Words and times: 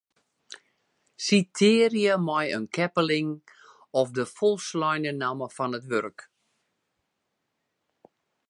Sitearje 1.25 2.15
mei 2.27 2.45
in 2.57 2.65
keppeling 2.77 3.29
of 3.99 4.07
de 4.17 4.25
folsleine 4.37 5.11
namme 5.23 5.47
fan 5.55 5.77
it 5.79 5.85
wurk. 5.91 6.19